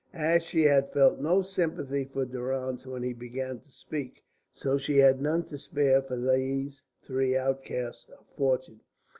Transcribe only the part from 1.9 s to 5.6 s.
for Durrance when he began to speak, so she had none to